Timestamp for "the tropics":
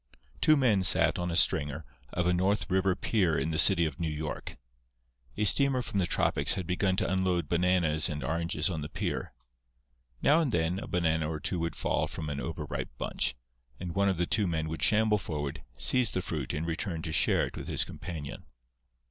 5.99-6.55